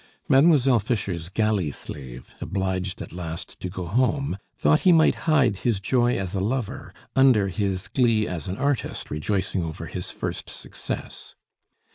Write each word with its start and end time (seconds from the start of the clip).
Mademoiselle 0.27 0.79
Fischer's 0.79 1.29
galley 1.29 1.69
slave, 1.69 2.33
obliged 2.41 3.03
at 3.03 3.13
last 3.13 3.59
to 3.59 3.69
go 3.69 3.85
home, 3.85 4.39
thought 4.57 4.79
he 4.79 4.91
might 4.91 5.13
hide 5.29 5.57
his 5.57 5.79
joy 5.79 6.17
as 6.17 6.33
a 6.33 6.39
lover 6.39 6.91
under 7.15 7.49
his 7.49 7.87
glee 7.87 8.27
as 8.27 8.47
an 8.47 8.57
artist 8.57 9.11
rejoicing 9.11 9.63
over 9.63 9.85
his 9.85 10.09
first 10.09 10.49
success. 10.49 11.35